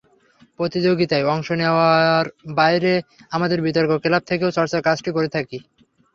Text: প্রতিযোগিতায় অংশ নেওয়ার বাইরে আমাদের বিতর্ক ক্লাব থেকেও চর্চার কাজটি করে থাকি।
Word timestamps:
প্রতিযোগিতায় 0.59 1.25
অংশ 1.33 1.47
নেওয়ার 1.61 2.25
বাইরে 2.55 2.93
আমাদের 3.31 3.59
বিতর্ক 3.61 3.91
ক্লাব 4.03 4.23
থেকেও 4.27 4.55
চর্চার 4.57 4.81
কাজটি 4.87 5.09
করে 5.11 5.29
থাকি। 5.35 5.57